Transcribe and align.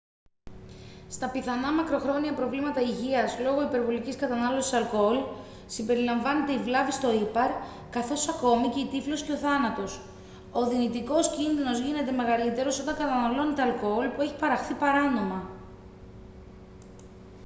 στα 1.09 1.29
πιθανά 1.29 1.71
μακροχρόνια 1.73 2.33
προβλήματα 2.33 2.79
υγείας 2.81 3.39
λόγω 3.39 3.61
υπερβολικής 3.61 4.15
κατανάλωσης 4.15 4.73
αλκοόλ 4.73 5.17
συμπεριλαμβάνεται 5.67 6.51
η 6.51 6.57
βλάβη 6.57 6.91
στο 6.91 7.13
ήπαρ 7.13 7.51
καθώς 7.89 8.27
ακόμη 8.29 8.67
και 8.67 8.79
η 8.79 8.87
τύφλωση 8.87 9.23
και 9.25 9.31
ο 9.31 9.35
θάνατος 9.35 10.01
ο 10.51 10.67
δυνητικός 10.67 11.29
κίνδυνος 11.35 11.79
γίνεται 11.79 12.11
μεγαλύτερος 12.11 12.79
όταν 12.79 12.95
καταναλώνετε 12.97 13.61
αλκοόλ 13.61 14.07
που 14.07 14.21
έχει 14.21 14.35
παραχθεί 14.37 14.73
παράνομα 14.73 15.49